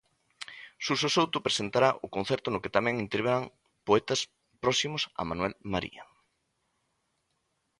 Xurxo 0.85 1.09
Souto 1.15 1.45
presentará 1.47 1.89
o 2.05 2.07
concerto 2.15 2.47
no 2.51 2.61
que 2.63 2.73
tamén 2.75 3.03
intervirán 3.05 3.43
poetas 3.87 4.21
próximos 4.63 5.03
a 5.21 5.21
Manuel 5.29 5.53
María. 5.73 6.03